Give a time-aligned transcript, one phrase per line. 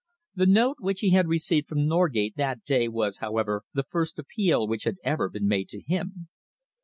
[0.33, 4.67] The note which he had received from Norgate that day was, however, the first appeal
[4.67, 6.27] which had ever been made to him.